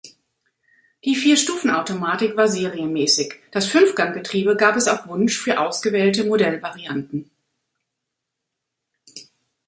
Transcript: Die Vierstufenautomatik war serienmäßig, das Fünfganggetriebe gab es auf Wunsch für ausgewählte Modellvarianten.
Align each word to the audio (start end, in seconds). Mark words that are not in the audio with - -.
Die 1.05 1.13
Vierstufenautomatik 1.13 2.35
war 2.35 2.47
serienmäßig, 2.47 3.35
das 3.51 3.67
Fünfganggetriebe 3.67 4.55
gab 4.55 4.75
es 4.75 4.87
auf 4.87 5.05
Wunsch 5.07 5.37
für 5.39 5.59
ausgewählte 5.59 6.23
Modellvarianten. 6.23 7.29